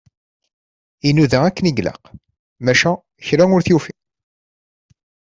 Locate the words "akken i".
1.47-1.73